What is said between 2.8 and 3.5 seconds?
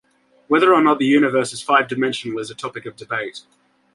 of debate.